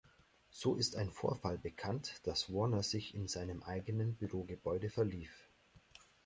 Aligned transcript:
So 0.49 0.73
ist 0.73 0.95
ein 0.95 1.11
Vorfall 1.11 1.59
bekannt, 1.59 2.21
dass 2.23 2.51
Warner 2.51 2.81
sich 2.81 3.13
in 3.13 3.27
seinem 3.27 3.61
eigenen 3.61 4.15
Bürogebäude 4.15 4.89
verlief. 4.89 5.47